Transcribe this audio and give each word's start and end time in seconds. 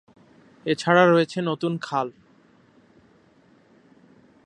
এছাড়া 0.65 1.03
রয়েছে 1.05 1.37
নতুন 1.41 1.73
খাল। 1.77 2.07